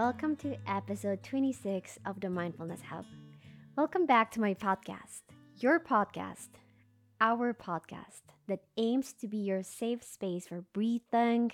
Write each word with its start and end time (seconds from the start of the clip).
welcome 0.00 0.34
to 0.34 0.56
episode 0.66 1.22
26 1.22 1.98
of 2.06 2.18
the 2.20 2.30
Mindfulness 2.30 2.80
Hub. 2.88 3.04
Welcome 3.76 4.06
back 4.06 4.30
to 4.30 4.40
my 4.40 4.54
podcast, 4.54 5.20
your 5.58 5.78
podcast, 5.78 6.48
our 7.20 7.52
podcast 7.52 8.22
that 8.48 8.62
aims 8.78 9.12
to 9.20 9.28
be 9.28 9.36
your 9.36 9.62
safe 9.62 10.02
space 10.02 10.46
for 10.46 10.64
breathing, 10.72 11.52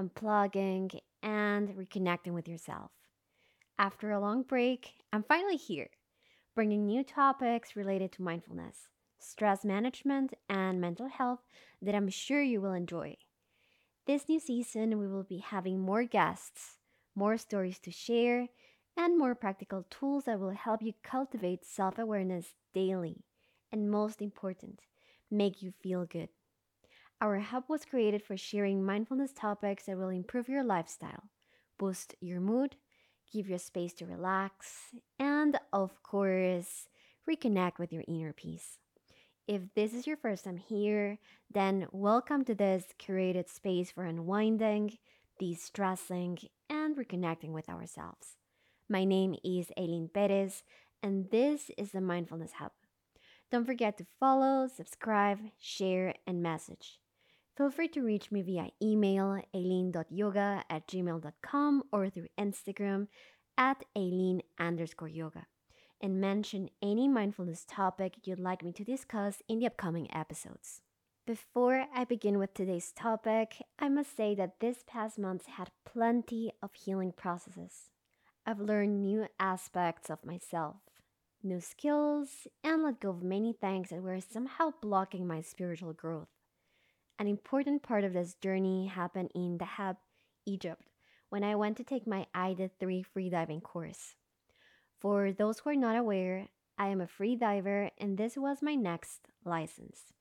unplugging, 0.00 0.98
and 1.22 1.68
reconnecting 1.76 2.32
with 2.32 2.48
yourself. 2.48 2.92
After 3.78 4.10
a 4.10 4.20
long 4.20 4.42
break, 4.42 4.94
I'm 5.12 5.22
finally 5.22 5.56
here, 5.56 5.90
bringing 6.54 6.86
new 6.86 7.04
topics 7.04 7.76
related 7.76 8.10
to 8.12 8.22
mindfulness, 8.22 8.88
stress 9.18 9.66
management, 9.66 10.32
and 10.48 10.80
mental 10.80 11.08
health 11.08 11.40
that 11.82 11.94
I'm 11.94 12.08
sure 12.08 12.40
you 12.40 12.62
will 12.62 12.72
enjoy. 12.72 13.18
This 14.06 14.30
new 14.30 14.40
season, 14.40 14.98
we 14.98 15.06
will 15.06 15.24
be 15.24 15.44
having 15.44 15.78
more 15.78 16.04
guests, 16.04 16.78
more 17.14 17.36
stories 17.36 17.78
to 17.80 17.90
share, 17.90 18.48
and 18.96 19.18
more 19.18 19.34
practical 19.34 19.84
tools 19.90 20.24
that 20.24 20.38
will 20.40 20.50
help 20.50 20.82
you 20.82 20.92
cultivate 21.02 21.64
self 21.64 21.98
awareness 21.98 22.54
daily. 22.74 23.24
And 23.70 23.90
most 23.90 24.20
important, 24.20 24.80
make 25.30 25.62
you 25.62 25.72
feel 25.82 26.04
good. 26.04 26.28
Our 27.20 27.38
hub 27.38 27.64
was 27.68 27.84
created 27.84 28.22
for 28.22 28.36
sharing 28.36 28.84
mindfulness 28.84 29.32
topics 29.32 29.86
that 29.86 29.96
will 29.96 30.08
improve 30.08 30.48
your 30.48 30.64
lifestyle, 30.64 31.30
boost 31.78 32.14
your 32.20 32.40
mood, 32.40 32.76
give 33.32 33.48
you 33.48 33.58
space 33.58 33.94
to 33.94 34.06
relax, 34.06 34.92
and 35.18 35.58
of 35.72 36.02
course, 36.02 36.88
reconnect 37.28 37.78
with 37.78 37.92
your 37.92 38.04
inner 38.08 38.32
peace. 38.32 38.78
If 39.46 39.62
this 39.74 39.94
is 39.94 40.06
your 40.06 40.16
first 40.16 40.44
time 40.44 40.56
here, 40.56 41.18
then 41.50 41.86
welcome 41.92 42.44
to 42.44 42.54
this 42.54 42.84
curated 42.98 43.48
space 43.48 43.90
for 43.90 44.04
unwinding, 44.04 44.98
de 45.38 45.54
stressing, 45.54 46.38
and 46.68 46.81
reconnecting 46.94 47.50
with 47.50 47.68
ourselves. 47.68 48.36
My 48.88 49.04
name 49.04 49.34
is 49.44 49.70
Aileen 49.78 50.10
Perez, 50.12 50.62
and 51.02 51.30
this 51.30 51.70
is 51.76 51.92
the 51.92 52.00
Mindfulness 52.00 52.52
Hub. 52.52 52.72
Don't 53.50 53.66
forget 53.66 53.98
to 53.98 54.06
follow, 54.18 54.66
subscribe, 54.66 55.38
share, 55.58 56.14
and 56.26 56.42
message. 56.42 56.98
Feel 57.56 57.70
free 57.70 57.88
to 57.88 58.02
reach 58.02 58.32
me 58.32 58.42
via 58.42 58.68
email 58.82 59.42
aileen.yoga 59.54 60.64
at 60.70 60.88
gmail.com 60.88 61.82
or 61.92 62.08
through 62.08 62.28
Instagram 62.38 63.08
at 63.58 63.84
aileen 63.96 64.42
underscore 64.58 65.08
yoga 65.08 65.46
and 66.00 66.20
mention 66.20 66.70
any 66.82 67.08
mindfulness 67.08 67.64
topic 67.68 68.14
you'd 68.24 68.40
like 68.40 68.64
me 68.64 68.72
to 68.72 68.84
discuss 68.84 69.42
in 69.48 69.60
the 69.60 69.66
upcoming 69.66 70.08
episodes. 70.14 70.80
Before 71.24 71.86
I 71.94 72.02
begin 72.02 72.40
with 72.40 72.52
today's 72.52 72.90
topic, 72.90 73.62
I 73.78 73.88
must 73.88 74.16
say 74.16 74.34
that 74.34 74.58
this 74.58 74.82
past 74.84 75.20
month 75.20 75.46
had 75.46 75.70
plenty 75.84 76.50
of 76.60 76.74
healing 76.74 77.12
processes. 77.12 77.90
I've 78.44 78.58
learned 78.58 79.00
new 79.00 79.28
aspects 79.38 80.10
of 80.10 80.26
myself, 80.26 80.78
new 81.40 81.60
skills, 81.60 82.48
and 82.64 82.82
let 82.82 82.98
go 82.98 83.10
of 83.10 83.22
many 83.22 83.52
things 83.52 83.90
that 83.90 84.02
were 84.02 84.20
somehow 84.20 84.72
blocking 84.82 85.24
my 85.24 85.42
spiritual 85.42 85.92
growth. 85.92 86.26
An 87.20 87.28
important 87.28 87.84
part 87.84 88.02
of 88.02 88.14
this 88.14 88.34
journey 88.34 88.88
happened 88.88 89.30
in 89.32 89.58
Dahab, 89.58 89.98
Egypt, 90.44 90.82
when 91.28 91.44
I 91.44 91.54
went 91.54 91.76
to 91.76 91.84
take 91.84 92.04
my 92.04 92.26
AIDA 92.34 92.68
3 92.80 93.04
freediving 93.16 93.62
course. 93.62 94.16
For 94.98 95.30
those 95.30 95.60
who 95.60 95.70
are 95.70 95.76
not 95.76 95.96
aware, 95.96 96.48
I 96.76 96.88
am 96.88 97.00
a 97.00 97.06
freediver 97.06 97.90
and 97.96 98.18
this 98.18 98.36
was 98.36 98.60
my 98.60 98.74
next 98.74 99.28
license. 99.44 100.12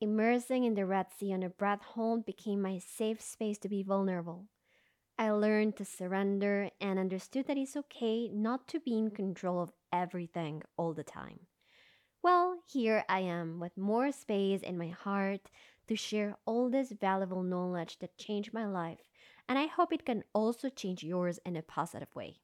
Immersing 0.00 0.64
in 0.64 0.74
the 0.74 0.86
Red 0.86 1.06
Sea 1.16 1.32
on 1.32 1.42
a 1.42 1.48
breath 1.48 1.82
hold 1.82 2.26
became 2.26 2.60
my 2.60 2.78
safe 2.78 3.20
space 3.20 3.58
to 3.58 3.68
be 3.68 3.82
vulnerable. 3.82 4.46
I 5.16 5.30
learned 5.30 5.76
to 5.76 5.84
surrender 5.84 6.70
and 6.80 6.98
understood 6.98 7.46
that 7.46 7.56
it's 7.56 7.76
okay 7.76 8.28
not 8.28 8.66
to 8.68 8.80
be 8.80 8.98
in 8.98 9.10
control 9.10 9.62
of 9.62 9.72
everything 9.92 10.62
all 10.76 10.92
the 10.92 11.04
time. 11.04 11.46
Well, 12.22 12.58
here 12.66 13.04
I 13.08 13.20
am 13.20 13.60
with 13.60 13.76
more 13.76 14.10
space 14.10 14.62
in 14.62 14.76
my 14.76 14.88
heart 14.88 15.50
to 15.86 15.94
share 15.94 16.36
all 16.46 16.70
this 16.70 16.90
valuable 16.90 17.42
knowledge 17.42 17.98
that 18.00 18.18
changed 18.18 18.52
my 18.52 18.66
life, 18.66 19.10
and 19.48 19.58
I 19.58 19.66
hope 19.66 19.92
it 19.92 20.06
can 20.06 20.24
also 20.32 20.68
change 20.68 21.04
yours 21.04 21.38
in 21.46 21.56
a 21.56 21.62
positive 21.62 22.14
way. 22.16 22.38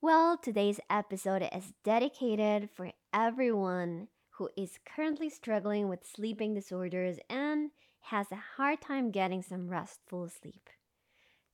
Well, 0.00 0.36
today's 0.36 0.80
episode 0.90 1.48
is 1.54 1.74
dedicated 1.84 2.70
for 2.70 2.90
everyone 3.14 4.08
who 4.32 4.48
is 4.56 4.78
currently 4.84 5.28
struggling 5.28 5.88
with 5.88 6.06
sleeping 6.06 6.54
disorders 6.54 7.18
and 7.28 7.70
has 8.02 8.26
a 8.30 8.42
hard 8.56 8.80
time 8.80 9.10
getting 9.10 9.42
some 9.42 9.68
restful 9.68 10.28
sleep. 10.28 10.68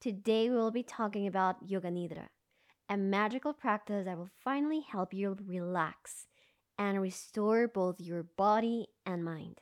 Today, 0.00 0.49
we 0.49 0.56
will 0.56 0.71
be 0.71 0.84
talking 0.84 1.27
about 1.27 1.69
Yoga 1.69 1.91
Nidra, 1.91 2.28
a 2.89 2.97
magical 2.97 3.53
practice 3.53 4.05
that 4.05 4.16
will 4.16 4.31
finally 4.44 4.81
help 4.81 5.12
you 5.12 5.37
relax 5.44 6.28
and 6.78 7.03
restore 7.03 7.66
both 7.66 8.00
your 8.00 8.22
body 8.22 8.87
and 9.05 9.25
mind. 9.25 9.60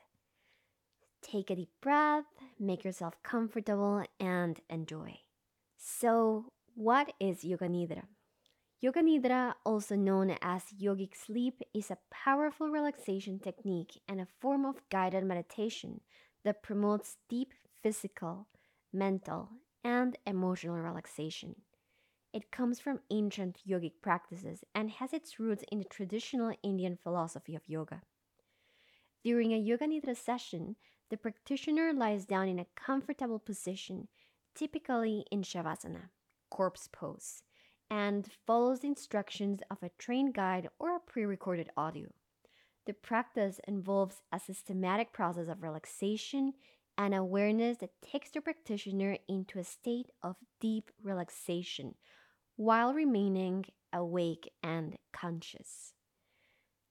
Take 1.23 1.51
a 1.51 1.57
deep 1.57 1.71
breath, 1.81 2.27
make 2.61 2.85
yourself 2.85 3.15
comfortable, 3.23 4.05
and 4.21 4.61
enjoy. 4.69 5.21
So, 5.79 6.53
what 6.75 7.13
is 7.19 7.45
Yoga 7.45 7.69
Nidra? 7.69 8.03
Yoga 8.79 9.01
Nidra, 9.01 9.55
also 9.65 9.97
known 9.97 10.37
as 10.43 10.65
yogic 10.79 11.17
sleep, 11.17 11.63
is 11.73 11.91
a 11.91 11.97
powerful 12.11 12.69
relaxation 12.69 13.39
technique 13.39 14.03
and 14.07 14.21
a 14.21 14.29
form 14.39 14.67
of 14.67 14.87
guided 14.91 15.25
meditation 15.25 16.03
that 16.45 16.63
promotes 16.63 17.17
deep 17.27 17.55
physical, 17.83 18.49
mental, 18.93 19.49
and 19.83 20.19
emotional 20.27 20.77
relaxation. 20.77 21.57
It 22.35 22.51
comes 22.51 22.79
from 22.79 23.01
ancient 23.11 23.61
yogic 23.67 23.93
practices 24.03 24.63
and 24.75 24.91
has 24.91 25.15
its 25.15 25.41
roots 25.41 25.65
in 25.73 25.79
the 25.79 25.87
traditional 25.87 26.53
Indian 26.63 26.99
philosophy 27.03 27.55
of 27.55 27.67
yoga. 27.67 28.03
During 29.25 29.55
a 29.55 29.59
Yoga 29.59 29.87
Nidra 29.87 30.15
session, 30.15 30.77
the 31.09 31.17
practitioner 31.17 31.95
lies 31.95 32.27
down 32.27 32.47
in 32.47 32.59
a 32.59 32.67
comfortable 32.77 33.39
position, 33.39 34.09
typically 34.55 35.25
in 35.31 35.41
Shavasana, 35.41 36.11
corpse 36.51 36.91
pose 36.93 37.43
and 37.91 38.29
follows 38.47 38.81
the 38.81 38.89
instructions 38.89 39.61
of 39.71 39.83
a 39.83 39.91
trained 39.99 40.35
guide 40.35 40.69
or 40.79 40.97
a 40.97 41.01
pre 41.01 41.25
recorded 41.25 41.71
audio. 41.77 42.09
The 42.87 42.95
practice 42.95 43.61
involves 43.67 44.23
a 44.33 44.39
systematic 44.39 45.13
process 45.13 45.49
of 45.49 45.63
relaxation 45.63 46.53
and 46.99 47.15
awareness 47.15 47.79
that 47.79 48.01
takes 48.01 48.31
the 48.31 48.41
practitioner 48.41 49.19
into 49.29 49.59
a 49.59 49.65
state 49.65 50.11
of 50.23 50.37
deep 50.61 50.91
relaxation 51.03 51.95
while 52.57 52.95
remaining 52.95 53.65
awake 53.93 54.51
and 54.63 54.97
conscious. 55.13 55.93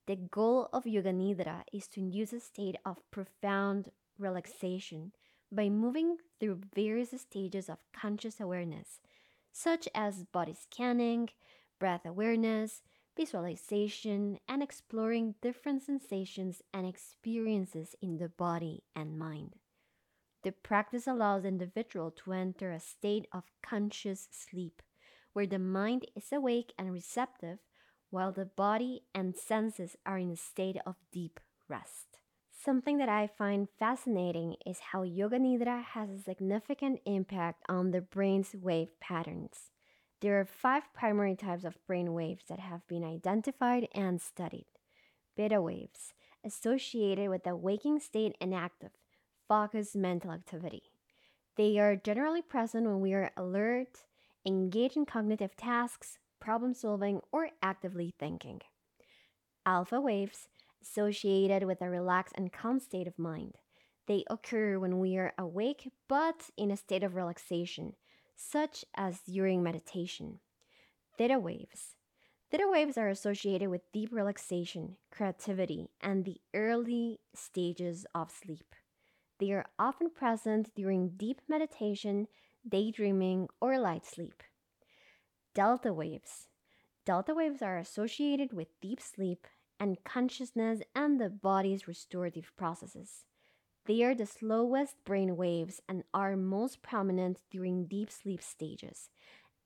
The 0.06 0.16
goal 0.16 0.68
of 0.72 0.86
Yoga 0.86 1.12
Nidra 1.12 1.62
is 1.72 1.88
to 1.88 2.00
induce 2.00 2.32
a 2.32 2.40
state 2.40 2.76
of 2.84 3.02
profound 3.10 3.90
relaxation 4.18 5.12
by 5.50 5.68
moving 5.68 6.18
through 6.38 6.60
various 6.74 7.10
stages 7.20 7.68
of 7.68 7.78
conscious 7.92 8.40
awareness 8.40 9.00
such 9.56 9.88
as 9.94 10.24
body 10.24 10.52
scanning, 10.52 11.30
breath 11.80 12.04
awareness, 12.04 12.82
visualization, 13.16 14.38
and 14.46 14.62
exploring 14.62 15.34
different 15.40 15.82
sensations 15.82 16.60
and 16.74 16.86
experiences 16.86 17.96
in 18.02 18.18
the 18.18 18.28
body 18.28 18.82
and 18.94 19.18
mind. 19.18 19.54
The 20.42 20.52
practice 20.52 21.06
allows 21.06 21.42
the 21.42 21.48
individual 21.48 22.10
to 22.10 22.34
enter 22.34 22.70
a 22.70 22.78
state 22.78 23.26
of 23.32 23.44
conscious 23.62 24.28
sleep, 24.30 24.82
where 25.32 25.46
the 25.46 25.58
mind 25.58 26.06
is 26.14 26.30
awake 26.30 26.74
and 26.78 26.92
receptive, 26.92 27.58
while 28.10 28.32
the 28.32 28.44
body 28.44 29.04
and 29.14 29.34
senses 29.34 29.96
are 30.04 30.18
in 30.18 30.30
a 30.30 30.36
state 30.36 30.76
of 30.84 30.96
deep 31.10 31.40
rest. 31.66 32.18
Something 32.58 32.96
that 32.98 33.08
I 33.08 33.26
find 33.26 33.68
fascinating 33.78 34.56
is 34.64 34.90
how 34.90 35.02
Yoga 35.02 35.38
Nidra 35.38 35.84
has 35.84 36.08
a 36.10 36.18
significant 36.18 37.00
impact 37.04 37.62
on 37.68 37.90
the 37.90 38.00
brain's 38.00 38.54
wave 38.54 38.98
patterns. 38.98 39.70
There 40.20 40.40
are 40.40 40.46
five 40.46 40.84
primary 40.94 41.36
types 41.36 41.64
of 41.64 41.76
brain 41.86 42.14
waves 42.14 42.44
that 42.48 42.58
have 42.58 42.86
been 42.88 43.04
identified 43.04 43.88
and 43.94 44.20
studied. 44.20 44.66
Beta 45.36 45.60
waves, 45.60 46.14
associated 46.42 47.28
with 47.28 47.44
the 47.44 47.54
waking 47.54 48.00
state 48.00 48.34
and 48.40 48.54
active, 48.54 48.92
focused 49.46 49.94
mental 49.94 50.32
activity. 50.32 50.82
They 51.56 51.78
are 51.78 51.94
generally 51.94 52.42
present 52.42 52.86
when 52.86 53.00
we 53.00 53.12
are 53.12 53.30
alert, 53.36 54.04
engaged 54.46 54.96
in 54.96 55.04
cognitive 55.04 55.56
tasks, 55.56 56.18
problem 56.40 56.72
solving, 56.72 57.20
or 57.30 57.50
actively 57.62 58.14
thinking. 58.18 58.62
Alpha 59.66 60.00
waves, 60.00 60.48
associated 60.86 61.64
with 61.64 61.82
a 61.82 61.90
relaxed 61.90 62.34
and 62.36 62.52
calm 62.52 62.78
state 62.80 63.06
of 63.06 63.18
mind. 63.18 63.54
They 64.06 64.24
occur 64.30 64.78
when 64.78 64.98
we 65.00 65.16
are 65.16 65.32
awake 65.36 65.90
but 66.08 66.50
in 66.56 66.70
a 66.70 66.76
state 66.76 67.02
of 67.02 67.16
relaxation, 67.16 67.94
such 68.36 68.84
as 68.94 69.20
during 69.20 69.62
meditation. 69.62 70.40
Theta 71.18 71.38
waves. 71.38 71.96
Theta 72.50 72.68
waves 72.68 72.96
are 72.96 73.08
associated 73.08 73.68
with 73.68 73.90
deep 73.92 74.10
relaxation, 74.12 74.96
creativity, 75.10 75.88
and 76.00 76.24
the 76.24 76.40
early 76.54 77.18
stages 77.34 78.06
of 78.14 78.30
sleep. 78.30 78.74
They 79.40 79.50
are 79.52 79.66
often 79.78 80.10
present 80.10 80.74
during 80.74 81.16
deep 81.16 81.40
meditation, 81.48 82.28
daydreaming, 82.68 83.48
or 83.60 83.78
light 83.78 84.06
sleep. 84.06 84.42
delta 85.54 85.92
waves. 85.92 86.48
Delta 87.04 87.34
waves 87.34 87.62
are 87.62 87.78
associated 87.78 88.52
with 88.52 88.68
deep 88.80 89.00
sleep 89.00 89.46
and 89.78 90.02
consciousness 90.04 90.80
and 90.94 91.20
the 91.20 91.30
body's 91.30 91.88
restorative 91.88 92.52
processes. 92.56 93.24
They 93.86 94.02
are 94.02 94.14
the 94.14 94.26
slowest 94.26 94.96
brain 95.04 95.36
waves 95.36 95.80
and 95.88 96.02
are 96.12 96.36
most 96.36 96.82
prominent 96.82 97.42
during 97.50 97.86
deep 97.86 98.10
sleep 98.10 98.42
stages. 98.42 99.10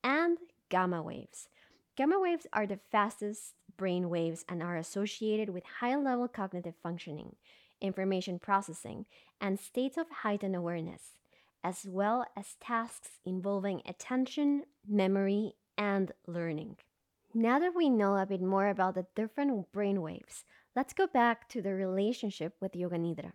And 0.04 0.38
gamma 0.68 1.02
waves. 1.02 1.48
Gamma 1.96 2.20
waves 2.20 2.46
are 2.52 2.66
the 2.66 2.80
fastest 2.90 3.54
brain 3.76 4.08
waves 4.08 4.44
and 4.48 4.62
are 4.62 4.76
associated 4.76 5.50
with 5.50 5.64
high 5.80 5.96
level 5.96 6.28
cognitive 6.28 6.74
functioning, 6.82 7.36
information 7.80 8.38
processing, 8.38 9.06
and 9.40 9.58
states 9.58 9.96
of 9.96 10.06
heightened 10.22 10.54
awareness, 10.54 11.16
as 11.64 11.86
well 11.88 12.26
as 12.36 12.56
tasks 12.60 13.20
involving 13.24 13.82
attention, 13.86 14.64
memory, 14.86 15.54
and 15.76 16.12
learning. 16.26 16.76
Now 17.32 17.60
that 17.60 17.76
we 17.76 17.88
know 17.88 18.16
a 18.16 18.26
bit 18.26 18.42
more 18.42 18.66
about 18.66 18.96
the 18.96 19.06
different 19.14 19.70
brain 19.70 20.02
waves, 20.02 20.44
let's 20.74 20.92
go 20.92 21.06
back 21.06 21.48
to 21.50 21.62
the 21.62 21.72
relationship 21.72 22.56
with 22.60 22.74
Yoga 22.74 22.96
Nidra. 22.96 23.30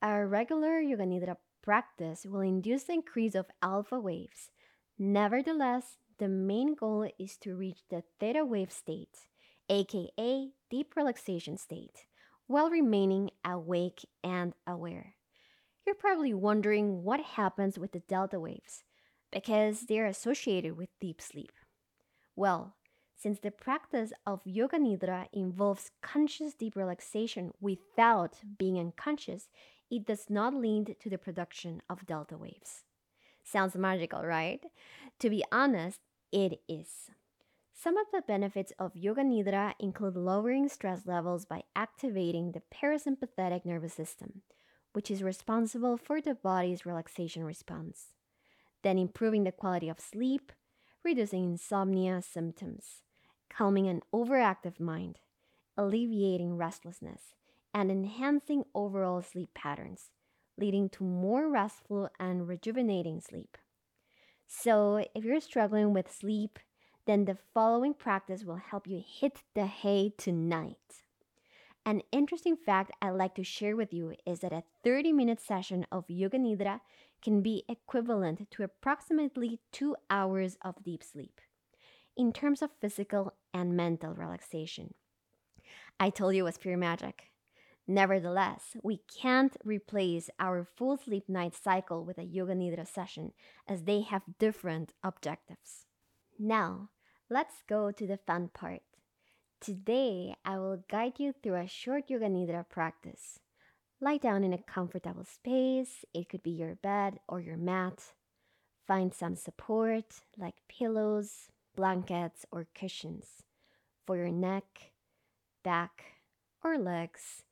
A 0.00 0.24
regular 0.24 0.78
Yoga 0.78 1.02
Nidra 1.02 1.36
practice 1.60 2.24
will 2.24 2.42
induce 2.42 2.84
the 2.84 2.92
increase 2.92 3.34
of 3.34 3.46
alpha 3.60 3.98
waves. 3.98 4.52
Nevertheless, 5.00 5.96
the 6.18 6.28
main 6.28 6.76
goal 6.76 7.10
is 7.18 7.36
to 7.38 7.56
reach 7.56 7.80
the 7.90 8.04
theta 8.20 8.44
wave 8.44 8.70
state, 8.70 9.26
aka 9.68 10.50
deep 10.70 10.94
relaxation 10.94 11.56
state, 11.56 12.06
while 12.46 12.70
remaining 12.70 13.30
awake 13.44 14.06
and 14.22 14.52
aware. 14.64 15.16
You're 15.84 15.96
probably 15.96 16.34
wondering 16.34 17.02
what 17.02 17.20
happens 17.20 17.80
with 17.80 17.90
the 17.90 18.00
delta 18.00 18.38
waves 18.38 18.84
because 19.32 19.86
they're 19.86 20.06
associated 20.06 20.76
with 20.76 20.88
deep 21.00 21.20
sleep. 21.20 21.50
Well, 22.36 22.76
since 23.20 23.40
the 23.40 23.50
practice 23.50 24.12
of 24.24 24.40
Yoga 24.44 24.78
Nidra 24.78 25.26
involves 25.32 25.90
conscious 26.02 26.54
deep 26.54 26.76
relaxation 26.76 27.52
without 27.60 28.36
being 28.58 28.78
unconscious, 28.78 29.48
it 29.90 30.06
does 30.06 30.30
not 30.30 30.54
lead 30.54 30.94
to 31.00 31.10
the 31.10 31.18
production 31.18 31.82
of 31.90 32.06
delta 32.06 32.38
waves. 32.38 32.84
Sounds 33.42 33.74
magical, 33.74 34.24
right? 34.24 34.64
To 35.18 35.30
be 35.30 35.42
honest, 35.50 35.98
it 36.30 36.60
is. 36.68 37.10
Some 37.72 37.96
of 37.96 38.06
the 38.12 38.22
benefits 38.22 38.72
of 38.78 38.94
Yoga 38.94 39.22
Nidra 39.22 39.74
include 39.80 40.16
lowering 40.16 40.68
stress 40.68 41.04
levels 41.04 41.44
by 41.44 41.62
activating 41.74 42.52
the 42.52 42.62
parasympathetic 42.72 43.64
nervous 43.64 43.94
system, 43.94 44.42
which 44.92 45.10
is 45.10 45.24
responsible 45.24 45.96
for 45.96 46.20
the 46.20 46.34
body's 46.34 46.86
relaxation 46.86 47.42
response, 47.42 48.14
then 48.82 48.96
improving 48.96 49.42
the 49.42 49.52
quality 49.52 49.88
of 49.88 49.98
sleep, 49.98 50.52
reducing 51.04 51.44
insomnia 51.44 52.20
symptoms, 52.22 53.02
calming 53.48 53.88
an 53.88 54.02
overactive 54.12 54.78
mind, 54.80 55.18
alleviating 55.76 56.56
restlessness, 56.56 57.34
and 57.74 57.90
enhancing 57.90 58.64
overall 58.74 59.22
sleep 59.22 59.50
patterns, 59.54 60.10
leading 60.56 60.88
to 60.88 61.04
more 61.04 61.48
restful 61.48 62.08
and 62.18 62.48
rejuvenating 62.48 63.20
sleep. 63.20 63.56
So, 64.46 65.04
if 65.14 65.24
you're 65.24 65.40
struggling 65.40 65.92
with 65.92 66.12
sleep, 66.12 66.58
then 67.06 67.24
the 67.24 67.38
following 67.54 67.94
practice 67.94 68.44
will 68.44 68.56
help 68.56 68.86
you 68.86 69.02
hit 69.06 69.42
the 69.54 69.66
hay 69.66 70.12
tonight. 70.16 71.02
An 71.84 72.02
interesting 72.12 72.56
fact 72.56 72.90
I'd 73.00 73.10
like 73.10 73.34
to 73.36 73.44
share 73.44 73.76
with 73.76 73.94
you 73.94 74.14
is 74.26 74.40
that 74.40 74.52
a 74.52 74.64
30 74.84 75.12
minute 75.12 75.40
session 75.40 75.86
of 75.90 76.04
Yoga 76.10 76.38
Nidra 76.38 76.80
can 77.22 77.40
be 77.40 77.64
equivalent 77.68 78.50
to 78.50 78.62
approximately 78.62 79.60
two 79.72 79.96
hours 80.10 80.58
of 80.62 80.82
deep 80.84 81.02
sleep 81.02 81.40
in 82.18 82.32
terms 82.32 82.60
of 82.60 82.70
physical 82.80 83.32
and 83.54 83.76
mental 83.76 84.12
relaxation. 84.12 84.92
I 86.00 86.10
told 86.10 86.34
you 86.34 86.42
it 86.42 86.50
was 86.50 86.58
pure 86.58 86.76
magic. 86.76 87.30
Nevertheless, 87.86 88.76
we 88.82 89.00
can't 89.22 89.56
replace 89.64 90.28
our 90.38 90.66
full 90.76 90.98
sleep 90.98 91.28
night 91.28 91.54
cycle 91.54 92.04
with 92.04 92.18
a 92.18 92.24
Yoga 92.24 92.54
Nidra 92.54 92.86
session 92.86 93.32
as 93.66 93.84
they 93.84 94.02
have 94.02 94.38
different 94.38 94.92
objectives. 95.02 95.86
Now, 96.38 96.90
let's 97.30 97.62
go 97.66 97.90
to 97.92 98.06
the 98.06 98.18
fun 98.26 98.50
part. 98.52 98.82
Today, 99.60 100.34
I 100.44 100.58
will 100.58 100.84
guide 100.90 101.18
you 101.18 101.32
through 101.32 101.56
a 101.56 101.66
short 101.66 102.10
Yoga 102.10 102.26
Nidra 102.26 102.68
practice. 102.68 103.38
Lie 104.00 104.18
down 104.18 104.44
in 104.44 104.52
a 104.52 104.62
comfortable 104.62 105.24
space, 105.24 106.04
it 106.12 106.28
could 106.28 106.42
be 106.42 106.50
your 106.50 106.74
bed 106.74 107.20
or 107.28 107.40
your 107.40 107.56
mat. 107.56 108.12
Find 108.86 109.14
some 109.14 109.34
support 109.34 110.20
like 110.36 110.54
pillows, 110.68 111.48
blankets, 111.78 112.44
or 112.50 112.66
cushions 112.74 113.44
for 114.04 114.16
your 114.16 114.32
neck, 114.32 114.90
back, 115.62 116.16
or 116.64 116.76
legs 116.76 117.44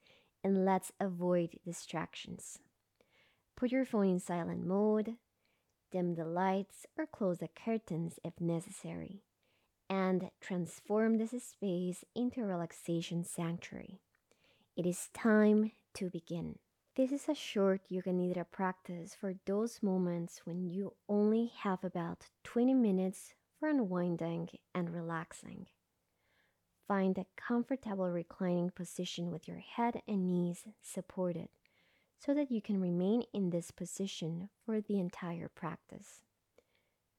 and 0.43 0.65
let's 0.65 0.91
avoid 0.99 1.61
distractions. 1.65 2.59
Put 3.57 3.71
your 3.71 3.85
phone 3.85 4.09
in 4.09 4.19
silent 4.19 4.67
mode, 4.67 5.15
dim 5.93 6.17
the 6.17 6.25
lights, 6.25 6.87
or 6.99 7.07
close 7.07 7.39
the 7.39 7.49
curtains 7.49 8.19
if 8.25 8.41
necessary, 8.41 9.23
and 9.89 10.31
transform 10.41 11.19
this 11.19 11.31
space 11.43 12.05
into 12.17 12.43
a 12.43 12.47
relaxation 12.47 13.25
sanctuary. 13.25 14.01
It 14.77 14.87
is 14.87 15.09
time 15.15 15.71
to 15.95 16.11
begin. 16.11 16.59
This 16.97 17.13
is 17.13 17.29
a 17.29 17.35
short 17.35 17.83
Yoga 17.89 18.11
Nidra 18.11 18.45
practice 18.51 19.17
for 19.21 19.35
those 19.47 19.83
moments 19.83 20.41
when 20.45 20.69
you 20.69 20.95
only 21.09 21.53
have 21.63 21.85
about 21.85 22.27
20 22.43 22.75
minutes 22.75 23.35
for 23.59 23.69
unwinding 23.69 24.49
and 24.75 24.95
relaxing. 24.95 25.67
Find 26.87 27.19
a 27.19 27.27
comfortable 27.37 28.11
reclining 28.11 28.71
position 28.71 29.31
with 29.31 29.49
your 29.49 29.59
head 29.59 30.03
and 30.07 30.27
knees 30.27 30.65
supported 30.83 31.49
so 32.19 32.33
that 32.35 32.51
you 32.51 32.63
can 32.63 32.81
remain 32.81 33.23
in 33.33 33.51
this 33.51 33.71
position 33.71 34.49
for 34.65 34.81
the 34.81 34.99
entire 34.99 35.49
practice. 35.49 36.23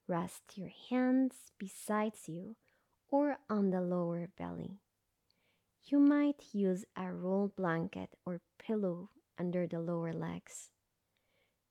Rest 0.07 0.41
your 0.55 0.71
hands 0.89 1.33
beside 1.57 2.13
you 2.27 2.55
or 3.09 3.37
on 3.49 3.71
the 3.71 3.81
lower 3.81 4.29
belly. 4.37 4.79
You 5.83 5.99
might 5.99 6.43
use 6.53 6.85
a 6.95 7.11
roll 7.11 7.51
blanket 7.55 8.09
or 8.25 8.41
pillow 8.59 9.09
under 9.37 9.67
the 9.67 9.79
lower 9.79 10.13
legs. 10.13 10.69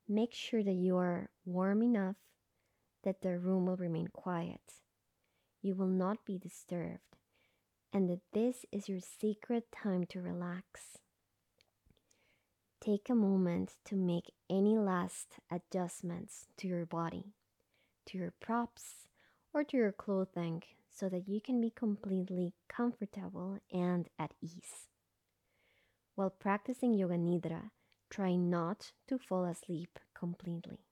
Make 0.08 0.32
sure 0.32 0.62
that 0.62 0.72
you 0.72 0.96
are 0.96 1.30
warm 1.44 1.82
enough 1.82 2.16
that 3.04 3.22
their 3.22 3.38
room 3.38 3.66
will 3.66 3.76
remain 3.76 4.08
quiet. 4.08 4.82
You 5.62 5.74
will 5.74 5.88
not 5.88 6.24
be 6.24 6.38
disturbed 6.38 7.16
and 7.92 8.10
that 8.10 8.20
this 8.32 8.66
is 8.70 8.88
your 8.88 9.00
sacred 9.00 9.64
time 9.72 10.04
to 10.06 10.20
relax. 10.20 10.98
Take 12.80 13.08
a 13.08 13.14
moment 13.14 13.74
to 13.86 13.96
make 13.96 14.32
any 14.50 14.76
last 14.76 15.38
adjustments 15.50 16.46
to 16.58 16.68
your 16.68 16.86
body, 16.86 17.32
to 18.06 18.18
your 18.18 18.32
props, 18.40 19.08
or 19.52 19.64
to 19.64 19.76
your 19.76 19.92
clothing 19.92 20.62
so 20.94 21.08
that 21.08 21.28
you 21.28 21.40
can 21.40 21.60
be 21.60 21.70
completely 21.70 22.52
comfortable 22.68 23.58
and 23.72 24.08
at 24.18 24.34
ease. 24.42 24.88
While 26.14 26.30
practicing 26.30 26.94
Yoga 26.94 27.16
Nidra, 27.16 27.70
try 28.10 28.36
not 28.36 28.92
to 29.08 29.18
fall 29.18 29.44
asleep 29.44 29.98
completely. 30.14 30.85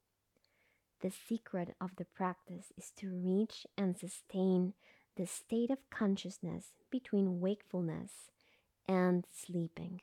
The 1.05 1.11
secret 1.11 1.77
of 1.83 1.97
the 1.97 2.07
practice 2.07 2.73
is 2.79 2.91
to 2.97 3.11
reach 3.11 3.67
and 3.77 3.95
sustain 3.95 4.73
the 5.17 5.27
state 5.27 5.69
of 5.69 5.91
consciousness 5.91 6.73
between 6.91 7.41
wakefulness 7.41 8.31
and 8.89 9.27
sleeping. 9.31 10.01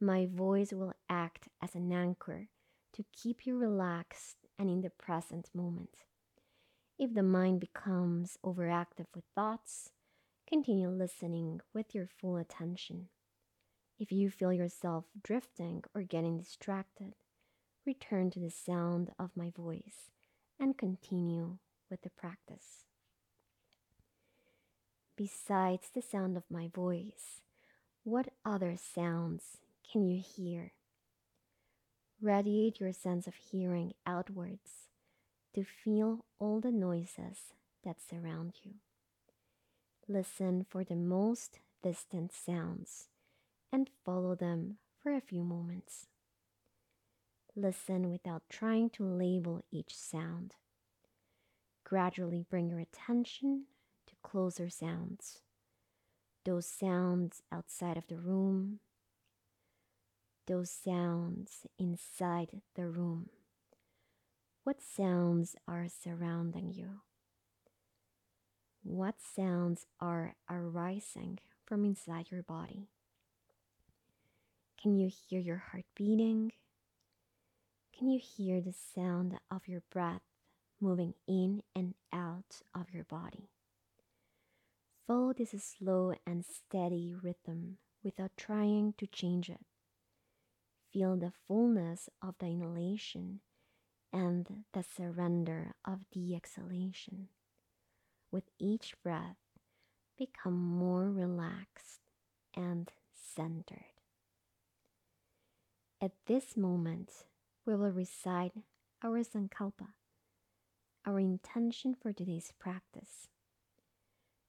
My 0.00 0.26
voice 0.26 0.72
will 0.72 0.94
act 1.08 1.46
as 1.62 1.76
an 1.76 1.92
anchor 1.92 2.48
to 2.94 3.04
keep 3.12 3.46
you 3.46 3.56
relaxed 3.56 4.38
and 4.58 4.68
in 4.68 4.80
the 4.80 4.90
present 4.90 5.48
moment. 5.54 6.02
If 6.98 7.14
the 7.14 7.22
mind 7.22 7.60
becomes 7.60 8.36
overactive 8.44 9.06
with 9.14 9.26
thoughts, 9.36 9.92
continue 10.44 10.88
listening 10.88 11.60
with 11.72 11.94
your 11.94 12.08
full 12.20 12.36
attention. 12.36 13.10
If 14.00 14.10
you 14.10 14.28
feel 14.28 14.52
yourself 14.52 15.04
drifting 15.22 15.84
or 15.94 16.02
getting 16.02 16.36
distracted, 16.36 17.14
return 17.86 18.30
to 18.30 18.40
the 18.40 18.50
sound 18.50 19.10
of 19.18 19.36
my 19.36 19.50
voice 19.50 20.10
and 20.58 20.78
continue 20.78 21.58
with 21.90 22.02
the 22.02 22.10
practice 22.10 22.84
besides 25.16 25.88
the 25.94 26.02
sound 26.02 26.36
of 26.36 26.44
my 26.50 26.68
voice, 26.68 27.40
what 28.02 28.28
other 28.44 28.76
sounds 28.76 29.58
can 29.90 30.06
you 30.06 30.20
hear? 30.20 30.72
Radiate 32.20 32.80
your 32.80 32.92
sense 32.92 33.26
of 33.26 33.34
hearing 33.34 33.92
outwards 34.06 34.88
to 35.54 35.64
feel 35.64 36.24
all 36.38 36.60
the 36.60 36.72
noises 36.72 37.54
that 37.84 37.96
surround 38.00 38.54
you. 38.62 38.74
Listen 40.08 40.66
for 40.68 40.84
the 40.84 40.96
most 40.96 41.60
distant 41.82 42.32
sounds 42.32 43.08
and 43.72 43.90
follow 44.04 44.34
them 44.34 44.78
for 45.02 45.14
a 45.14 45.20
few 45.20 45.42
moments. 45.42 46.06
Listen 47.56 48.10
without 48.10 48.42
trying 48.50 48.90
to 48.90 49.04
label 49.04 49.62
each 49.70 49.94
sound. 49.96 50.54
gradually 51.84 52.44
bring 52.50 52.68
your 52.68 52.80
attention 52.80 53.64
to 54.06 54.14
closer 54.22 54.68
sounds. 54.68 55.40
Those 56.44 56.66
sounds 56.66 57.42
outside 57.52 57.96
of 57.96 58.06
the 58.08 58.16
room, 58.18 58.80
those 60.46 60.70
sounds 60.70 61.66
inside 61.78 62.60
the 62.74 62.86
room. 62.88 63.30
What 64.64 64.82
sounds 64.82 65.56
are 65.68 65.86
surrounding 65.88 66.72
you? 66.72 67.00
What 68.82 69.16
sounds 69.20 69.86
are 70.00 70.34
arising 70.50 71.38
from 71.64 71.84
inside 71.84 72.30
your 72.30 72.42
body? 72.42 72.88
Can 74.80 74.96
you 74.96 75.08
hear 75.08 75.40
your 75.40 75.56
heart 75.70 75.84
beating? 75.96 76.52
Can 77.96 78.08
you 78.08 78.18
hear 78.18 78.60
the 78.60 78.72
sound 78.72 79.38
of 79.52 79.68
your 79.68 79.82
breath 79.88 80.22
moving 80.80 81.14
in 81.28 81.62
and 81.76 81.94
out 82.12 82.62
of 82.74 82.90
your 82.92 83.04
body? 83.04 83.50
Follow 85.06 85.32
this 85.32 85.54
slow 85.62 86.12
and 86.26 86.44
steady 86.44 87.14
rhythm 87.14 87.78
without 88.02 88.32
trying 88.36 88.94
to 88.98 89.06
change 89.06 89.48
it. 89.48 89.64
Feel 90.92 91.16
the 91.16 91.32
fullness 91.46 92.08
of 92.20 92.34
the 92.40 92.46
inhalation 92.46 93.40
and 94.12 94.64
the 94.72 94.82
surrender 94.82 95.74
of 95.84 96.00
the 96.12 96.34
exhalation. 96.34 97.28
With 98.32 98.50
each 98.58 98.94
breath, 99.04 99.36
become 100.18 100.58
more 100.58 101.12
relaxed 101.12 102.00
and 102.56 102.90
centered. 103.12 104.00
At 106.00 106.12
this 106.26 106.56
moment, 106.56 107.10
we 107.66 107.74
will 107.74 107.90
recite 107.90 108.52
our 109.02 109.20
Sankalpa, 109.24 109.88
our 111.06 111.18
intention 111.18 111.94
for 111.94 112.12
today's 112.12 112.52
practice. 112.58 113.28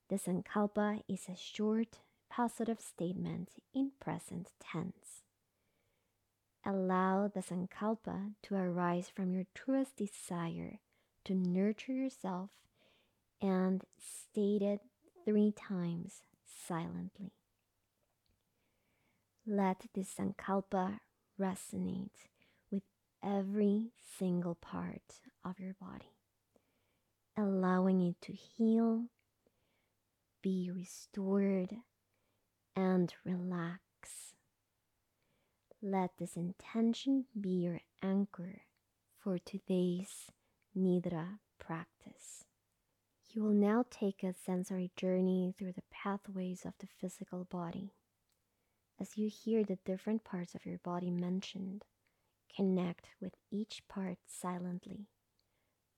The 0.10 0.18
Sankalpa 0.18 1.02
is 1.08 1.28
a 1.30 1.36
short, 1.36 2.00
positive 2.30 2.80
statement 2.82 3.50
in 3.74 3.92
present 4.00 4.52
tense. 4.60 5.24
Allow 6.66 7.30
the 7.34 7.42
Sankalpa 7.42 8.34
to 8.44 8.56
arise 8.56 9.10
from 9.14 9.34
your 9.34 9.46
truest 9.54 9.96
desire 9.96 10.80
to 11.24 11.36
nurture 11.36 11.94
yourself 11.94 12.50
and 13.42 13.84
state 13.98 14.62
it 14.62 14.82
three 15.24 15.52
times 15.52 16.22
silently. 16.46 17.32
Let 19.48 19.86
this 19.94 20.14
Sankalpa 20.14 21.00
resonate 21.40 22.28
every 23.26 23.92
single 24.18 24.56
part 24.56 25.22
of 25.44 25.60
your 25.60 25.74
body, 25.80 26.14
allowing 27.38 28.02
it 28.02 28.22
to 28.22 28.34
heal, 28.34 29.06
be 30.42 30.70
restored, 30.74 31.76
and 32.76 33.14
relax. 33.24 33.80
Let 35.82 36.12
this 36.18 36.36
intention 36.36 37.26
be 37.40 37.50
your 37.50 37.82
anchor 38.04 38.62
for 39.18 39.40
today's 39.40 40.32
Nidra 40.78 41.40
practice. 41.60 42.44
You 43.32 43.44
will 43.44 43.54
now 43.54 43.86
take 43.90 44.24
a 44.24 44.34
sensory 44.34 44.92
journey 44.96 45.54
through 45.58 45.74
the 45.74 45.84
pathways 45.92 46.66
of 46.66 46.74
the 46.80 46.88
physical 47.00 47.46
body 47.46 47.94
as 49.00 49.18
you 49.18 49.30
hear 49.30 49.64
the 49.64 49.78
different 49.86 50.24
parts 50.24 50.56
of 50.56 50.66
your 50.66 50.78
body 50.78 51.12
mentioned, 51.12 51.84
connect 52.56 53.08
with 53.22 53.34
each 53.52 53.82
part 53.90 54.18
silently. 54.28 55.08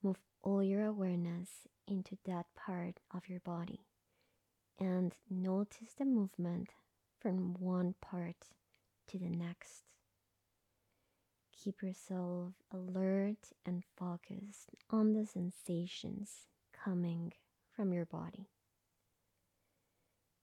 Move 0.02 0.18
all 0.42 0.62
your 0.62 0.84
awareness 0.84 1.66
into 1.86 2.16
that 2.24 2.46
part 2.54 3.00
of 3.14 3.28
your 3.28 3.40
body 3.40 3.86
and 4.78 5.14
notice 5.28 5.94
the 5.98 6.04
movement 6.04 6.70
from 7.20 7.54
one 7.54 7.94
part 8.00 8.36
to 9.08 9.18
the 9.18 9.28
next. 9.28 9.84
Keep 11.52 11.82
yourself 11.82 12.52
alert 12.72 13.50
and 13.66 13.82
focused 13.96 14.70
on 14.90 15.12
the 15.12 15.26
sensations 15.26 16.46
coming 16.72 17.32
from 17.74 17.92
your 17.92 18.06
body. 18.06 18.50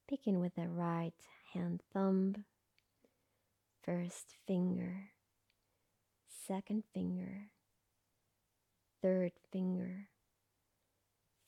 Begin 0.09 0.39
with 0.39 0.55
the 0.55 0.67
right 0.67 1.13
hand 1.53 1.81
thumb, 1.93 2.45
first 3.81 4.35
finger, 4.45 5.09
second 6.47 6.83
finger, 6.93 7.47
third 9.01 9.31
finger, 9.51 10.09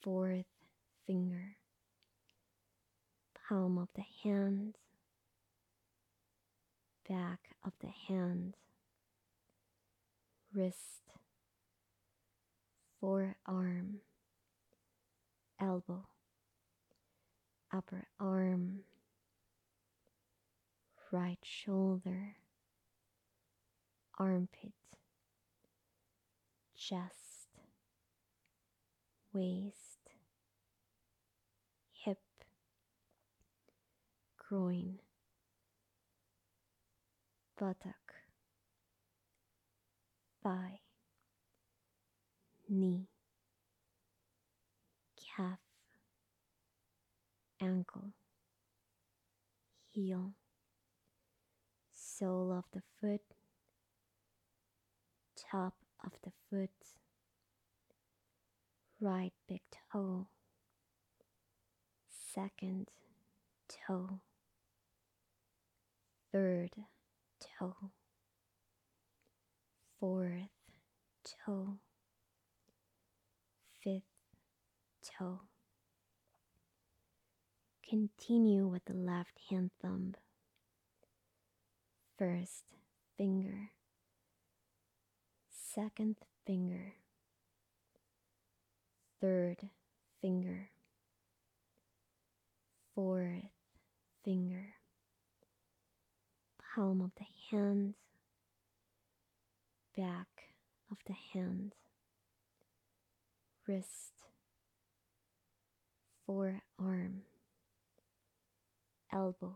fourth 0.02 0.46
finger, 1.06 1.58
palm 3.48 3.78
of 3.78 3.90
the 3.96 4.04
hand, 4.24 4.76
back 7.08 7.40
of 7.64 7.74
the 7.80 7.92
hand, 8.08 8.56
wrist, 10.54 11.14
forearm, 13.00 14.00
elbow, 15.60 16.08
upper 17.72 18.08
arm 18.20 18.80
right 21.12 21.40
shoulder, 21.44 22.36
armpit, 24.20 24.74
chest, 26.76 27.50
waist, 29.34 30.00
hip, 31.92 32.18
groin, 34.38 35.00
buttock, 37.60 38.14
thigh, 40.44 40.80
knee, 42.70 43.08
calf, 45.36 45.60
ankle, 47.62 48.14
heel. 49.90 50.34
Sole 51.94 52.52
of 52.52 52.64
the 52.74 52.82
foot, 53.00 53.22
top 55.52 55.74
of 56.04 56.12
the 56.24 56.32
foot, 56.50 56.70
right 59.00 59.34
big 59.48 59.62
toe, 59.92 60.28
second 62.34 62.88
toe, 63.68 64.20
third 66.32 66.72
toe, 67.60 67.92
fourth 70.00 70.50
toe, 71.46 71.78
fifth 73.84 74.04
toe. 75.04 75.42
Continue 77.88 78.68
with 78.68 78.84
the 78.86 78.94
left 78.94 79.40
hand 79.50 79.72
thumb. 79.82 80.14
First 82.18 82.64
finger, 83.18 83.72
second 85.78 86.16
finger, 86.48 86.96
third 89.22 89.58
finger, 90.20 90.72
fourth 92.96 93.44
finger, 94.26 94.74
palm 96.74 97.00
of 97.00 97.12
the 97.20 97.26
hand, 97.52 97.94
back 99.96 100.50
of 100.90 100.98
the 101.06 101.14
hand, 101.34 101.76
wrist, 103.68 104.24
forearm, 106.26 107.22
elbow. 109.14 109.54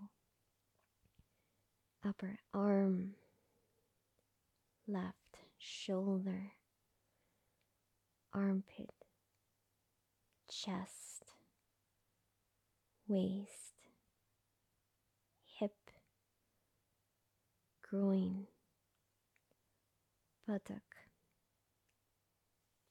Upper 2.03 2.39
arm, 2.53 3.13
left 4.87 5.20
shoulder, 5.63 6.53
armpit, 8.33 8.89
chest, 10.49 11.23
waist, 13.07 13.75
hip, 15.59 15.75
groin, 17.87 18.47
buttock, 20.47 20.81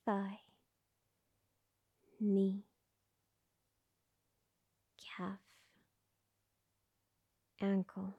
thigh, 0.06 0.38
knee, 2.20 2.62
calf, 4.96 5.40
ankle 7.60 8.14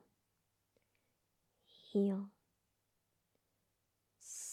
heel, 1.93 2.29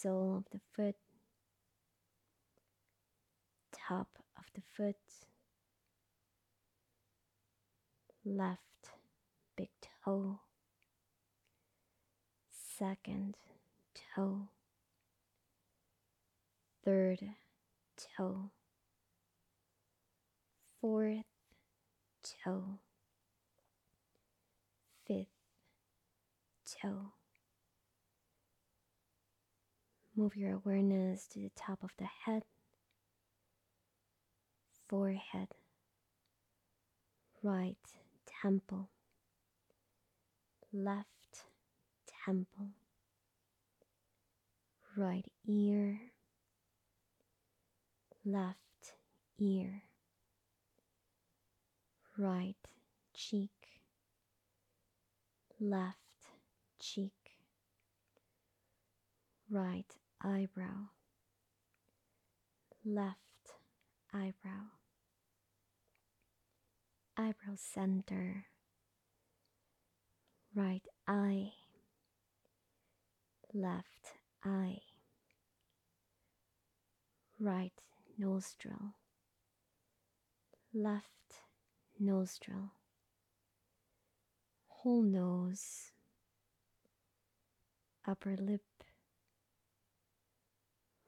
sole 0.01 0.37
of 0.37 0.45
the 0.51 0.59
foot, 0.73 0.95
top 3.73 4.07
of 4.37 4.45
the 4.55 4.61
foot, 4.75 4.95
left 8.23 8.61
big 9.57 9.69
toe, 10.05 10.39
second 12.77 13.35
toe, 14.15 14.47
third 16.85 17.19
toe, 17.97 18.51
fourth 20.79 21.25
toe, 22.23 22.79
fifth 25.05 25.27
toe. 26.81 27.18
Move 30.19 30.35
your 30.35 30.55
awareness 30.55 31.27
to 31.27 31.39
the 31.39 31.51
top 31.55 31.81
of 31.81 31.91
the 31.97 32.03
head, 32.25 32.43
forehead, 34.89 35.47
right 37.41 37.77
temple, 38.41 38.89
left 40.73 41.45
temple, 42.25 42.71
right 44.97 45.23
ear, 45.47 46.01
left 48.25 48.95
ear, 49.37 49.83
right 52.17 52.55
cheek, 53.13 53.79
left 55.61 55.95
cheek, 56.77 57.13
right 59.49 59.95
eyebrow, 60.23 60.89
left 62.85 63.17
eyebrow, 64.13 64.67
eyebrow 67.17 67.55
center, 67.55 68.45
right 70.53 70.85
eye, 71.07 71.51
left 73.53 74.13
eye, 74.43 74.79
right 77.39 77.73
nostril, 78.17 78.95
left 80.73 81.05
nostril, 81.99 82.71
whole 84.67 85.01
nose, 85.01 85.91
upper 88.07 88.35
lip, 88.37 88.61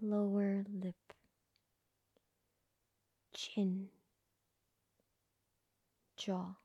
lower 0.01 0.65
lip, 0.73 0.95
chin, 3.33 3.89
jaw, 6.17 6.55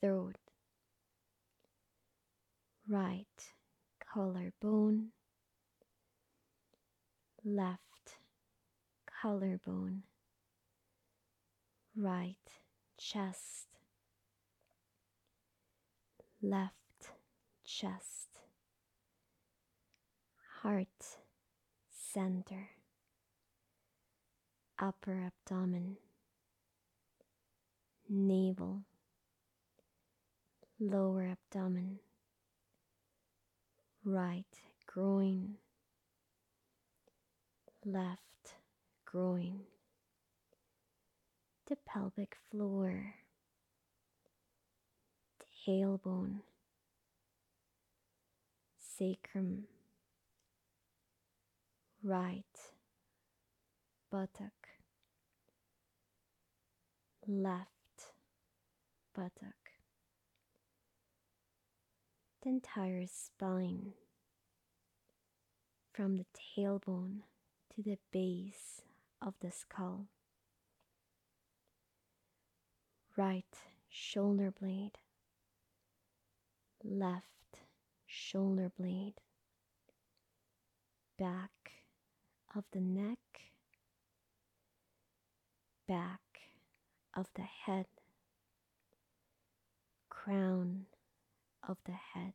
throat, 0.00 0.36
right 2.88 3.52
collarbone, 4.12 5.12
left 7.44 8.16
collarbone, 9.22 10.02
right 11.96 12.36
chest, 12.98 13.68
left 16.42 17.12
chest, 17.64 18.29
heart 20.62 21.16
center, 22.12 22.68
upper 24.78 25.18
abdomen, 25.26 25.96
navel, 28.10 28.82
lower 30.78 31.26
abdomen, 31.26 31.98
right 34.04 34.44
groin, 34.86 35.54
left 37.86 38.20
groin, 39.06 39.60
the 41.68 41.76
pelvic 41.86 42.36
floor, 42.50 43.14
tailbone, 45.66 46.40
sacrum, 48.78 49.64
right. 52.02 52.44
Buttock, 54.10 54.52
left. 57.26 57.68
Buttock, 59.14 59.54
the 62.42 62.48
entire 62.48 63.06
spine. 63.06 63.92
From 65.92 66.16
the 66.16 66.24
tailbone 66.56 67.22
to 67.74 67.82
the 67.82 67.98
base 68.12 68.82
of 69.20 69.34
the 69.40 69.50
skull, 69.50 70.06
right 73.16 73.44
shoulder 73.88 74.50
blade, 74.50 74.98
left 76.82 77.58
shoulder 78.06 78.70
blade, 78.78 79.14
back 81.18 81.50
of 82.56 82.64
the 82.72 82.80
neck, 82.80 83.18
back 85.86 86.20
of 87.16 87.26
the 87.34 87.42
head, 87.42 87.86
crown 90.08 90.86
of 91.66 91.76
the 91.84 91.92
head. 92.14 92.32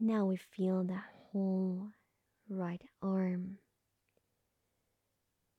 Now 0.00 0.24
we 0.24 0.36
feel 0.36 0.82
the 0.82 1.00
whole 1.30 1.90
right 2.48 2.82
arm, 3.02 3.58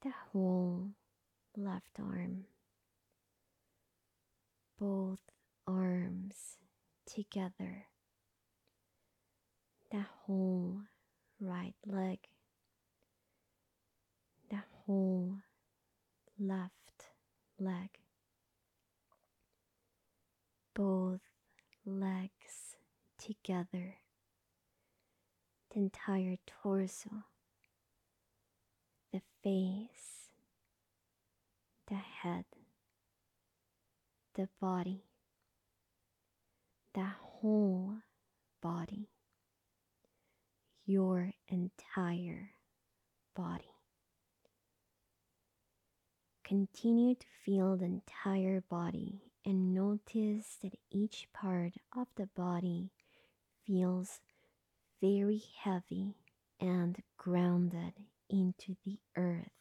the 0.01 0.11
whole 0.31 0.89
left 1.55 1.99
arm, 1.99 2.45
both 4.79 5.21
arms 5.67 6.57
together, 7.05 7.87
the 9.91 10.05
whole 10.25 10.81
right 11.43 11.75
leg, 11.85 12.19
the 14.49 14.61
whole 14.85 15.39
left 16.39 16.71
leg, 17.59 17.89
both 20.73 21.19
legs 21.85 22.77
together, 23.17 23.97
the 25.73 25.79
entire 25.79 26.37
torso, 26.47 27.25
the 29.11 29.21
face, 29.43 30.29
the 31.87 31.95
head, 31.95 32.45
the 34.35 34.47
body, 34.61 35.03
the 36.93 37.07
whole 37.21 37.95
body, 38.61 39.09
your 40.85 41.33
entire 41.47 42.51
body. 43.35 43.65
Continue 46.43 47.15
to 47.15 47.25
feel 47.45 47.77
the 47.77 47.85
entire 47.85 48.61
body 48.69 49.21
and 49.45 49.73
notice 49.73 50.57
that 50.61 50.75
each 50.91 51.27
part 51.33 51.73
of 51.95 52.07
the 52.15 52.27
body 52.35 52.91
feels 53.65 54.19
very 55.01 55.41
heavy 55.63 56.15
and 56.59 57.01
grounded 57.17 57.93
into 58.29 58.75
the 58.85 58.99
earth. 59.15 59.51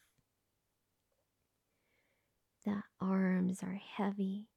The 2.64 2.82
arms 3.00 3.62
are 3.62 3.80
heavy, 3.96 4.48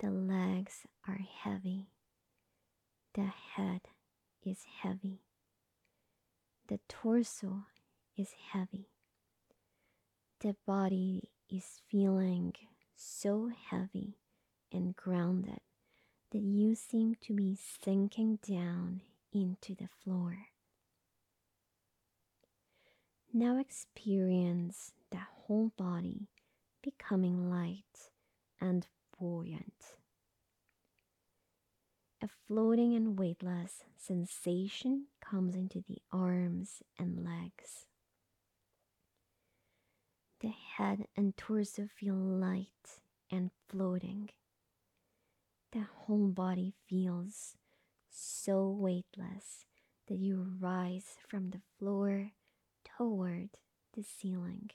the 0.00 0.10
legs 0.10 0.80
are 1.08 1.20
heavy, 1.42 1.88
the 3.14 3.30
head 3.56 3.80
is 4.44 4.64
heavy, 4.82 5.20
the 6.68 6.80
torso 6.88 7.64
is 8.16 8.30
heavy, 8.52 8.88
the 10.40 10.56
body 10.66 11.30
is 11.50 11.80
feeling 11.90 12.52
so 12.96 13.50
heavy 13.70 14.18
and 14.72 14.96
grounded 14.96 15.60
that 16.30 16.42
you 16.42 16.74
seem 16.74 17.14
to 17.20 17.32
be 17.32 17.56
sinking 17.82 18.38
down 18.46 19.02
into 19.32 19.74
the 19.74 19.88
floor. 20.02 20.48
Now 23.32 23.58
experience 23.58 24.92
the 25.10 25.18
whole 25.18 25.72
body 25.76 26.28
becoming 26.82 27.50
light 27.50 28.10
and 28.60 28.86
buoyant. 29.18 29.96
A 32.24 32.28
floating 32.48 32.94
and 32.94 33.18
weightless 33.18 33.84
sensation 33.98 35.04
comes 35.20 35.54
into 35.54 35.84
the 35.86 35.98
arms 36.10 36.82
and 36.98 37.22
legs. 37.22 37.84
The 40.40 40.48
head 40.48 41.06
and 41.16 41.36
torso 41.36 41.86
feel 42.00 42.14
light 42.14 43.02
and 43.30 43.50
floating. 43.68 44.30
The 45.72 45.84
whole 45.94 46.28
body 46.28 46.72
feels 46.88 47.56
so 48.10 48.68
weightless 48.68 49.66
that 50.08 50.18
you 50.18 50.46
rise 50.58 51.16
from 51.28 51.50
the 51.50 51.60
floor 51.78 52.30
toward 52.96 53.50
the 53.94 54.02
ceiling. 54.02 54.70